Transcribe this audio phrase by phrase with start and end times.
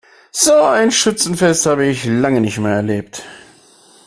[0.31, 3.23] So ein Schützenfest habe ich lange nicht mehr erlebt.